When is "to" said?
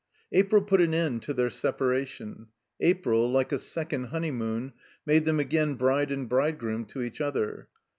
1.21-1.31, 6.85-7.03